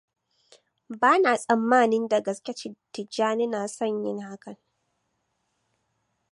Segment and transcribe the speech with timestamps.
[0.99, 2.53] Ba na tsammanin da gaske
[2.93, 4.57] Tijjani na son yin hakan.